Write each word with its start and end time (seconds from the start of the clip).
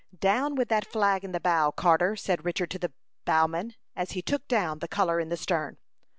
"Down 0.19 0.55
with 0.55 0.67
that 0.69 0.87
flag 0.87 1.23
in 1.23 1.31
the 1.31 1.39
bow, 1.39 1.69
Carter," 1.69 2.15
said 2.15 2.43
Richard 2.43 2.71
to 2.71 2.79
the 2.79 2.91
bowman, 3.23 3.75
as 3.95 4.13
he 4.13 4.23
took 4.23 4.47
down 4.47 4.79
the 4.79 4.87
color 4.87 5.19
in 5.19 5.29
the 5.29 5.37
stern. 5.37 5.77